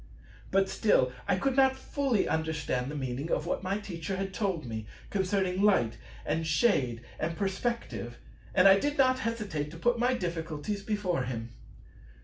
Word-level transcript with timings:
But 0.49 0.67
still 0.67 1.11
I 1.27 1.35
could 1.35 1.55
not 1.55 1.75
fully 1.75 2.27
understand 2.27 2.89
the 2.89 2.95
meaning 2.95 3.29
of 3.29 3.45
what 3.45 3.61
my 3.61 3.77
Teacher 3.77 4.15
had 4.17 4.33
told 4.33 4.65
me 4.65 4.87
concerning 5.11 5.61
"light" 5.61 5.99
and 6.25 6.47
"shade" 6.47 7.03
and 7.19 7.37
"perspective"; 7.37 8.17
and 8.55 8.67
I 8.67 8.79
did 8.79 8.97
not 8.97 9.19
hesitate 9.19 9.69
to 9.69 9.77
put 9.77 9.99
my 9.99 10.15
difficulties 10.15 10.81
before 10.81 11.25
him. 11.25 11.51